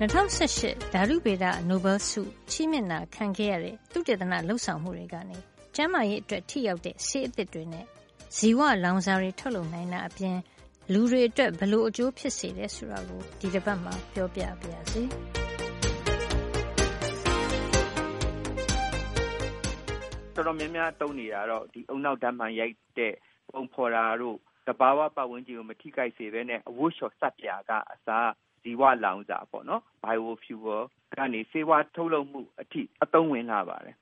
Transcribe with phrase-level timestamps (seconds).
[0.00, 5.36] 2018ဓာတုဗေဒနိုဘယ်ဆု ချီးမြှင့်တာခံခဲ့ရတဲ့ သုတေသနလှုပ်ဆောင်မှုတွေကနေ
[5.74, 7.86] ကျန်းမာရေးအတွက် ထိရောက်တဲ့ ဆေးအသစ်တွေနဲ့
[8.36, 10.36] ဇီဝလောင်စာတွေ ထုတ်လုပ်နိုင်တာအပြင်
[10.92, 15.02] လူတွေအတွက်ဘလို့အကျိုးဖြစ်စေတယ် ဆိုတာကို ဒီတစ်ပတ်မှာ ပြောပြပါရစေ။
[20.34, 23.14] တော်တော်များများတုံးနေတာတော့ဒီအုံနောက်ဓာတ်မှန်ရိုက်တဲ့
[23.50, 24.36] ပုံဖော်တာတို့
[24.66, 28.30] တဘာဝပတ်ဝန်းကျင်ကို မထိခိုက်စေဘဲနဲ့ အဝတ်လျှော်စက်ပြာကအစား
[28.62, 30.82] ဇီဝလောင်စာပေါ့နော် biofuel
[31.16, 33.96] ကနေစေဝါထုတ်လုပ်မှုအထိအသုံးဝင်လာပါတယ်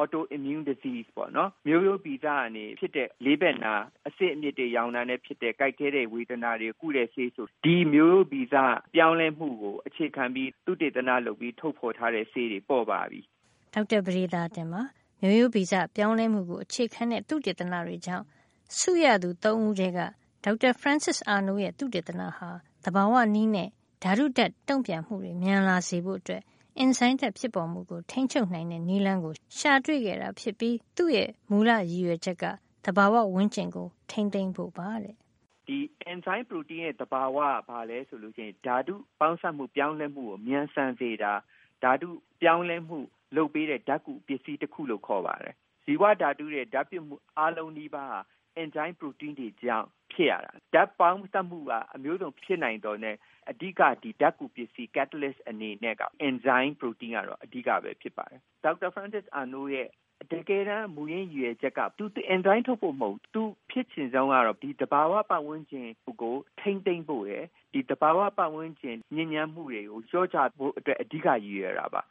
[0.00, 3.74] autoimmune disease ပေါ့နော်မျိုးရိုးဗီဇကနေဖြစ်တဲ့လေးဘက်နာ
[4.08, 8.54] အဆစ်အမြစ်တွေရောင်တာနဲ့ဖြစ်တဲ့ကြိုက်ခဲတဲ့ဝေဒနာတွေကုတဲ့ဆေးဆိုဒီမျိုးရိုးဗီဇ
[8.94, 13.20] ပြောင်းလဲမှုကိုအခြေခံပြီးသုတေသနလုပ်ပြီးထုတ်ဖော်ထားတဲ့ဆေးတွေပေါ်ပါပြီ
[13.74, 14.82] ဒေါက်တာပရိသာတင်ပါ
[15.22, 18.24] မျိုးရိုးဗီဇပြောင်းလဲမှုကိုအခြေခံတဲ့သုတေသနတွေကြောင့်
[18.78, 20.00] ဆုရသူ၃ဦးတည်းက
[20.44, 22.50] ဒေါက်တာ Francis Arnold ရဲ့သုတေသနဟာ
[22.84, 23.68] သဘာဝနည်းနဲ့
[24.02, 26.42] ဓာတုဓာတ်တုံ့ပြန်မှုတွေ မြန်လာစေဖို့အတွက်
[26.78, 32.44] အင်ဇိုင်းဓာတ်ဖြစ်ပေါ်မှုကို ထိန်းချုပ်နိုင်တဲ့ နည်းလမ်းကို ရှာတွေ့ခဲ့တာဖြစ်ပြီး သူ့ရဲ့ မူလရည်ရွယ်ချက်က
[32.84, 35.14] သဘာဝဝန်းကျင်ကို ထိန်းသိမ်းဖို့ပါတဲ့
[35.66, 35.78] ဒီ
[36.10, 41.32] enzyme protein ရဲ့ သဘာဝက ဘာလဲဆိုလို့ရှိရင်ဓာတုပေါင်းစပ်မှု ပြောင်းလဲမှုကို မြန်ဆန်စေတာ
[41.82, 42.08] ဓာတု
[42.40, 42.98] ပြောင်းလဲမှု
[43.36, 48.18] လုပ်ပေးတဲ့ဓာတ်ကူပစ္စည်းတစ်ခုလို့ ခေါ်ပါတယ် ဇီဝဓာတုရဲ့ဓာတ်ပြုမှုအလုံးဒီပါဟာ
[48.60, 53.10] enzyme protein တွေကြောင့်ဖြစ်ရတာဓာတ်ပေါင်းစပ်မှုကအမျိုးစုံဖြစ်နိုင်တော့ ਨੇ
[53.50, 59.88] အဓိကဒီဓာတ်ကူပစ္စည်း catalyst အနေနဲ့က enzyme protein ကတော့အဓိကပဲဖြစ်ပါတယ်ဒေါက်တာ Francis Arnold ရဲ့
[60.30, 65.88] တကယ်တမ်းမူရင်းရည်ရွယ်ချက်ကသူ enzyme ထုတ်ဖို့မဟုတ်သူဖြစ်ချင်ဆုံးကတော့ဒီတဘာဝပတ်ဝန်းကျင်
[66.22, 72.02] ကိုထိမ့်သိမ့်ဖို့ရယ်ဒီတဘာဝပတ်ဝန်းကျင်ညဉ့်ညမ်းမှုတွေကိုလျှော့ချဖို့အတွက်အဓိကရည်ရွယ်တာပါ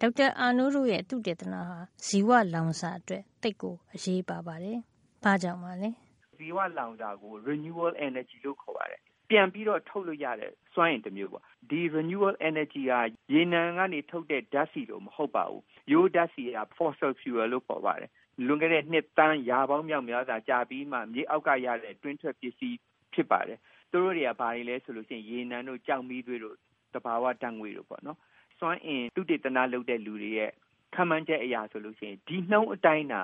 [0.00, 4.78] ဒေါက်တာအာနိုးတို့ရဲ့သုတေသနဟာဇီဝလောင်စာအတွက်တိတ်ကိုအရေးပါပါတယ်။
[5.24, 5.90] ဘာကြောင့်ပါလဲ။
[6.40, 12.94] ဇီဝလောင်စာကို renewable energy လို့ခေါ်ပါတယ် ပြန်ပြီးတော့ ထုတ်လို့ရတဲ့ စွမ်းအင်တစ်မျိုးပေါ့ ဒီ renewable energy က
[13.34, 18.10] ရေနံကနေထုတ်တဲ့ဓာတ်ဆီလို့မဟုတ်ပါဘူး ရိုးဓာတ်ဆီက fossil fuel လို့ခေါ်ပါတယ်
[18.46, 22.76] လွန်ခဲ့တဲ့ နှစ်တန်း ရာပေါင်းမြောက်များစွာကြာပြီးမှ မြေအောက်ကရတဲ့ တွင်းထွက်ပစ္စည်း
[23.14, 23.58] ဖြစ်ပါတယ်
[23.90, 26.56] သူတို့တွေက ဘာတွေလဲဆိုလို့ရှိရင် ရေနံတို့ကြောက်မီးသွေးတို့
[26.94, 28.18] တဘာဝတန်ငွေတို့ပေါ့နော်
[28.58, 30.50] စွမ်းအင်သူတေသနာလုပ်တဲ့ လူတွေရဲ့
[30.94, 33.20] ခံမှန်းချက်အရာဆိုလို့ရှိရင် ဒီနှုံးအတိုင်းသာ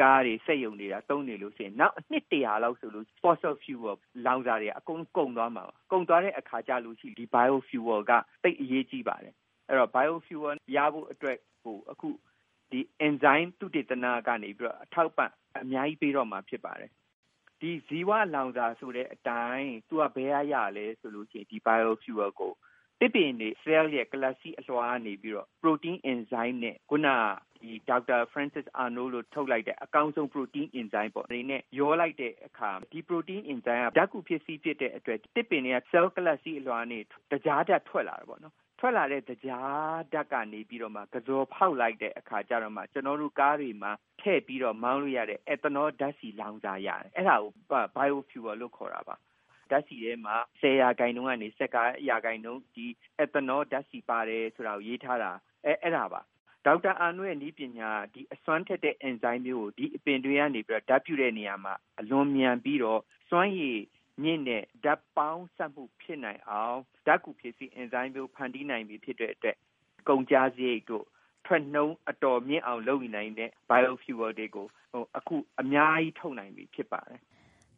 [0.00, 8.12] ကားတွေ စက်ယုံနေတာသုံးနေလို့ရှိရင် နောက်အနှစ်တရာလောက်ဆိုလို့ fossil fuel လောင်စာတွေအကုန်ကုန်သွားမှာပါ ကုန်သွားတဲ့အခါကျလို့ရှိရင် ဒီ biofuel က
[8.44, 9.34] တိတ်အရေးကြီးပါတယ်
[9.68, 12.10] အဲ့တော့ biofuel ရဖို့အတွက်ဟို အခု
[12.70, 16.90] ဒီ enzyme သူတေသနာကနေပြီးတော့ အထောက်ပံ့ အများကြီးပေးတော့မှာ ဖြစ်ပါတယ်
[17.60, 22.52] ဒီ ဇီဝလောင်စာဆိုတဲ့အတိုင်း သူက ဘယ်ရရလဲဆိုလို့ရှိရင် ဒီ biofuel ကို
[23.04, 27.08] တစ်ပင်တွေ cell ရဲ့ classy အလွှာကနေပြီးတော့ protein enzyme နဲ့ ခုန
[27.62, 36.52] ဒီဒေါက်တာ Francis Arnold လို့ထုတ်လိုက်တဲ့ အကောင်းဆုံး protein enzyme ပေါ့ဒီနဲ့ ရောလိုက်တဲ့အခါ ဒီ protein enzyme က ဓာတ်ကူဖြစ်စီဖြစ်တဲ့အတွက်တစ်ပင်တွေက cell classy
[36.58, 36.98] အလွှာနေ
[37.30, 49.16] တကြားဓာတ်ထွက်လာတယ်ပေါ့နော် ထွက်လာတဲ့ကြားဓာတ်ကနေပြီးတော့မှကစောဖောက်လိုက်တဲ့အခါကျတော့မှ ကျွန်တော်တို့ ကားတွေမှာ ထည့်ပြီးတော့ မောင်းလို့ရတဲ့ ethanol ဓာတ်ဆီလောင်စာရတယ် အဲ့ဒါကို biofuel လို့ခေါ်တာပါ
[49.70, 52.86] ဓာတ်ဆီထဲမှာ10ရာခိုင်နှုန်းကနေ15ရာခိုင်နှုန်း ဒီ
[53.22, 55.32] ethanol ဓာတ်ဆီပါတယ်ဆိုတာကို ရေးထားတာ
[55.64, 56.20] အဲအဲ့ဒါပါ
[56.66, 63.78] ဒေါက်တာအာနုရဲ့ဤပညာဒီအစွမ်းထက်တဲ့ enzyme မျိုးကို ဒီအပင်တွေကနေပြီးတော့ ဓာတ်ပြုတဲ့နေရာမှာ အလွန်မြန်ပြီးတော့ စွမ်းရည်
[64.22, 69.56] မြင့်တဲ့ ဓာတ်ပေါင်းစပ်မှုဖြစ်နိုင်အောင် ဓာတ်ကူဖြစ်စီ enzyme မျိုး ဖန်တီးနိုင်ပြီဖြစ်တဲ့အတွက်
[70.08, 71.06] ကုန်ကြစရိတ်တို့
[71.46, 77.20] ထွက်နှုံးအတော်မြင့်အောင် လုပ်နိုင်တဲ့ biofuel တွေကိုဟို အခုအများကြီး ထုတ်နိုင်ပြီဖြစ်ပါတယ်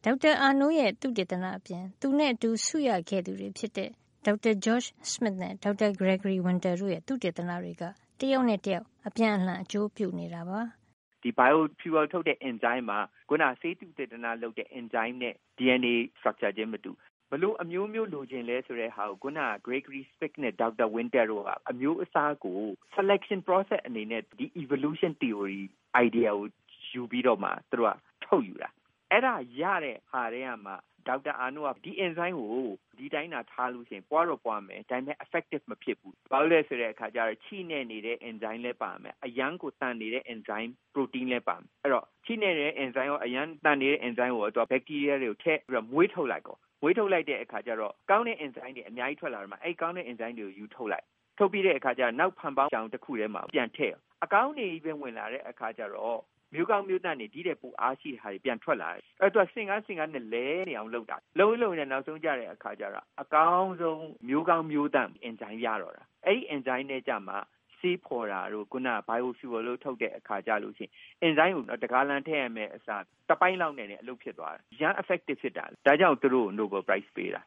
[0.06, 3.90] ဒေါက်တာအာနိုးရဲ့ သုတေသနအပြင် သူနဲ့အတူ ဆုရခဲ့သူတွေဖြစ်တဲ့
[4.24, 7.82] ဒေါက်တာ George Smith နဲ့ ဒေါက်တာ Gregory Winter တို့ရဲ့ သုတေသနတွေက
[8.20, 10.60] တယောက်နဲ့တယောက် အပြန်အလှန် အကျိုးပြုနေတာပါ။
[11.22, 12.98] ဒီ biofuel ထုတ်တဲ့ enzyme မှာ
[13.28, 16.92] ခုန ဆေးသုတေသနလုပ်တဲ့ enzyme နဲ့ DNA structure ချင်းမတူ
[17.30, 20.88] ဘလို့အမျိုးမျိုး လိုချင်လဲဆိုတဲ့ဟာကို ခုန Gregory Smith နဲ့ Dr.
[20.96, 22.60] Winter တို့က အမျိုးအစားကို
[22.96, 25.60] selection process အနေနဲ့ ဒီ evolution theory
[26.04, 26.46] idea ကို
[26.90, 28.70] ယူပြီးတော့မှ သူတို့က ထုတ်ယူတာ
[29.14, 30.72] အဲ့ဒါရတဲ့ဟာတွေကမှ
[31.06, 32.66] ဒေါက်တာအာနိုကဒီ enzyme ကို
[32.98, 50.06] ဒီတိုင်းသာထားလို့ရှိရင်ပွားတော့ပွားမယ်ဒါပေမဲ့ effective မဖြစ်ဘူးဘာလို့လဲဆိုတဲ့အခါကျတော့ချိနေနေတဲ့ enzyme လည်းပါမယ်အရန်ကိုတန်နေတဲ့ enzyme protein လည်းပါမယ်အဲ့တော့ချိနေတဲ့ enzyme ကိုအရန်တန်နေတဲ့ enzyme ကိုတော့ bacteria တွေကိုထည့်ပြီးတော့မွေးထုတ်လိုက်ကောမွေးထုတ်လိုက်တဲ့အခါကျတော့ကောင်းတဲ့ enzyme တွေအများကြီးထွက်လာတယ်မှာအဲ့ကောင်းတဲ့
[50.10, 51.04] enzyme တွေကိုယူထုတ်လိုက်
[51.38, 53.94] ထုတ်ပြီးတဲ့အခါကျတော့နောက်ဖန်ပေါင်းကြောင်တစ်ခုထဲမှာပြန်ထည့်
[54.24, 56.20] အကောင်းနေပဲဝင်လာတဲ့အခါကျတော့
[56.54, 67.38] မျိုးကောင်းမျိုးတန့်တွေဒီတဲ့ပူအားရှိတဲ့ဟာတွေပြန်ထွက်လာတယ်အဲ့တော့စင်ကားစင်ကားနဲ့လဲနေအောင်လုပ်တာလုံးလုံးနဲ့နောက်ဆုံးကြတဲ့အခါကျတော့အကောင်းဆုံးမျိုးကောင်းမျိုးတန့်အင်ဇိုင်းရတော့တာအဲ့ဒီအင်ဇိုင်းနဲ့ကြမှာ
[67.78, 70.90] ဆေးဖော်တာတို့ခုန biofuel လို့ထုတ်တဲ့အခါကြလို့ရှိရင်
[71.22, 77.42] အင်ဇိုင်းကိုတကားလန်ထည့်ရမယ်အစားတပိုင်းလောက်နဲ့လည်းအလုပ်ဖြစ်သွားတယ်ရန် effective ဖြစ်တာဒါကြောင့်သူတို့ Nobel Prize ပေးတာ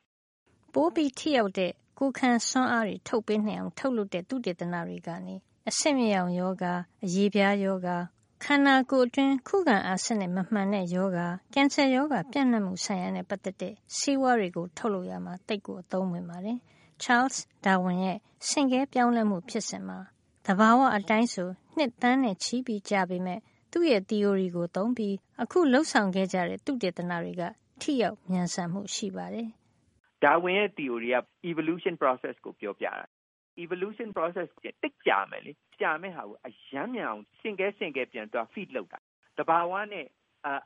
[0.74, 5.36] ပပိုပြီးထိရောက်တဲ့ကိုယ်ခံစွမ်းအားတွေထုတ်ပေးနိုင်အောင်ထုတ်လုပ်တဲ့သုတေသနတွေကနေ
[5.69, 6.74] အဆစ်မြစ်ယောင်ရောဂါ၊
[7.06, 7.98] အရေပြားရောဂါ၊
[8.44, 16.57] ခန္ဓာကိုယ်အတွင်း ခုခံအားစနစ် မမှန်တဲ့ရောဂါ၊ကင်ဆာရောဂါပျံ့နှံ့မှုဆိုင်ရာနဲ့ ပတ်သက်တဲ့ ဆေးဝါးတွေကို ထုတ်လုပ်ရာမှာ သိပ်ကို အသုံးဝင်ပါတယ်။
[17.04, 18.18] Charles Darwin ရဲ့
[18.48, 20.00] ဆင့်ကဲပြောင်းလဲမှု ဖြစ်စဉ်မှာ
[20.45, 22.56] သဘာဝအတိုင်းဆို နှစ်သန်းနဲ့ချီ
[22.89, 23.42] ကြာပေမယ့်
[23.72, 27.44] သူ့ရဲ့ သီအိုရီကိုသုံးပြီး အခုလုပ်ဆောင်ခဲ့ကြတဲ့ သုတေသနတွေက
[27.81, 29.48] ထိရောက်မြန်ဆန်မှု ရှိပါတယ်။
[30.24, 31.18] Darwin ရဲ့ theory က
[31.51, 33.06] evolution process ကို ပြောပြတာ။
[33.63, 35.51] evolution process သိပ်ကြာမယ်လေ။
[35.81, 39.00] ကြာမယ့်ဟာကိုအရမ်းမြန်အောင်ဆင့်ကဲဆင့်ကဲပြန် feed လုပ်တာ။
[39.38, 40.06] သဘာဝနဲ့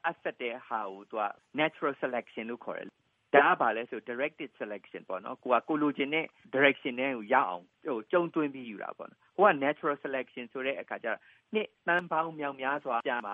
[0.05, 1.23] အပ်စပ်တဲ့ဟာကိုသူက
[1.59, 2.87] natural selection လို့ခေါ်တယ်။
[3.35, 7.65] ဒါကဘာလဲဆို directed selection ပေါ့နော်။ကိုယ်ကကိုယ်လိုချင်တဲ့ direction ထဲကိုရောက်အောင်
[8.11, 11.19] ကြုံးသွင်းပြီးယူတာပေါ့။ဟိုက natural selection ဆိုတဲ့အခါကျတော့
[11.53, 13.33] နှစ်သန်းပေါင်းမြောက်များစွာကြာမှ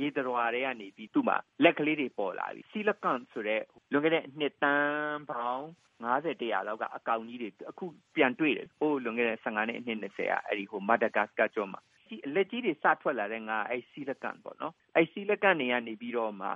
[0.00, 3.60] ရေသတ္တဝါထဲကနေပြီးသူ့မှာလက်ကလေးတွေပေါ်လာပြီ။ coelacanth ဆိုတဲ့
[3.92, 5.64] လွန်ခဲ့တဲ့နှစ်သန်းပေါင်း
[6.02, 11.80] ၅၀-၁၀၀လောက်ကအကောင်ကြီးတွေအခုပြန်တွေ့တယ်။ဟိုးလွန်ခဲ့တဲ့၁၅နှစ်အနှစ်၂၀ကအဲဒီ Madagascar ကျွန်းမှာ။
[12.26, 16.48] အလက်ကြီးတွေစထွက်လာတဲ့ငါးကအဲဒီ coelacanth ပေါ့နော်။အဲဒီ coelacanth တွေကနေပြီးတော့မှ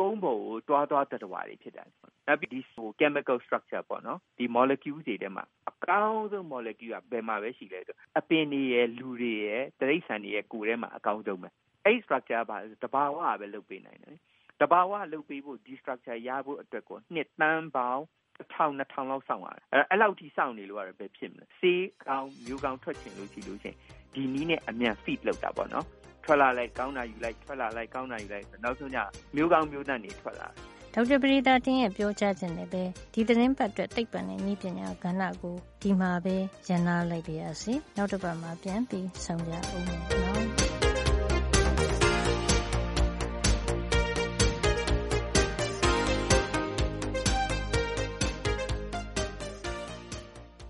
[0.00, 1.84] ကုန်းပေါ်ကိုတွားသွားသတ္တဝါတွေဖြစ်တာ။
[2.26, 2.60] နောက်ပြီးဒီ
[3.00, 11.50] chemical structure ပေါ့နော်။ဒီ molecule တွေထဲမှာအကောင်းဆုံး molecule ကဘယ်မှာပဲရှိလဲဆိုအပင်တွေရယ်၊လူတွေရယ်၊တိရစ္ဆာန်တွေရဲ့ကိုယ်ထဲမှာအကောင်းဆုံးပဲ။
[11.84, 14.16] အဲဒီ structure ကဘာလဲဆိုသဘာဝကပဲလုပ်ပေးနိုင်တယ်။
[14.60, 18.04] သဘာဝကလုပ်ပေးဖို့ဒီ structure ရဖို့အတွက်ကိုနှစ်သန်းပေါင်း
[18.38, 23.76] တထောင်နှစ်ထောင်လောက်စောင့်ရတယ်။အဲလောက်ထိစောင့်နေလို့ကတော့ဘယ်ဖြစ်မလဲ။ဆေးကောင်းမျိုးကောင်းထွက်ချင်လို့ရှိရင်
[24.14, 25.86] ဒီနည်းနဲ့အမြန် feed လုပ်တာပေါ့နော်။
[26.24, 29.00] ထွက်လာလိုက်ကောင်းတာယူလိုက်ထွက်လာလိုက်ကောင်းတာယူလိုက်နောက်ဆုံးကျ
[29.36, 30.56] မျိုးကောင်းမျိုးသန့်တွေထွက်လာတယ်
[30.94, 32.82] ဒေါက်တာပရိသာတင်ရဲ့ပြောကြားခြင်းနဲ့ပဲ
[33.12, 36.36] ဒီသတင်းပတ်အတွက်သိပ္ပံနဲ့နည်းပညာကဏ္ဍကိုဒီမှာပဲ
[36.68, 40.63] ရန်နာလိုက်ပါရစေနောက်တစ်ပတ်မှာပြန်ပြီးဆောင်ကြအောင်နော်